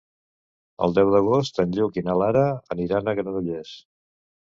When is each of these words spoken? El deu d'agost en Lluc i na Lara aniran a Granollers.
El 0.85 0.95
deu 0.99 1.11
d'agost 1.15 1.61
en 1.63 1.75
Lluc 1.75 1.99
i 2.03 2.03
na 2.07 2.15
Lara 2.21 2.45
aniran 2.77 3.13
a 3.13 3.15
Granollers. 3.21 3.75